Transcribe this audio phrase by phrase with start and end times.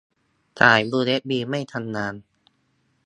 [0.59, 2.13] สายยูเอสบีไม่ทำงาน